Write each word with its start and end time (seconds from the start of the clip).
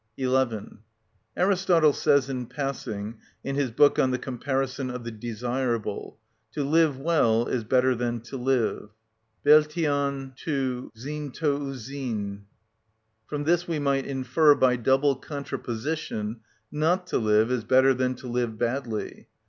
11. 0.17 0.79
Aristotle 1.37 1.93
says 1.93 2.27
in 2.27 2.47
passing, 2.47 3.19
in 3.43 3.53
his 3.55 3.69
book 3.69 3.99
on 3.99 4.09
the 4.09 4.17
comparison 4.17 4.89
of 4.89 5.03
the 5.03 5.11
desirable, 5.11 6.17
"To 6.53 6.63
live 6.63 6.99
well 6.99 7.45
is 7.45 7.63
better 7.63 7.93
than 7.93 8.21
to 8.21 8.35
live" 8.35 8.89
(βελτιον 9.45 10.35
του 10.35 10.91
ζῃν 10.97 11.35
το 11.37 11.55
ευ 11.59 11.75
ζῃν, 11.75 11.83
Top. 11.83 11.89
iii. 11.91 12.33
2). 12.39 12.43
From 13.27 13.43
this 13.43 13.67
we 13.67 13.77
might 13.77 14.07
infer, 14.07 14.55
by 14.55 14.75
double 14.75 15.15
contraposition, 15.17 16.37
not 16.71 17.05
to 17.05 17.19
live 17.19 17.51
is 17.51 17.63
better 17.63 17.93
than 17.93 18.15
to 18.15 18.27
live 18.27 18.57
badly. 18.57 19.27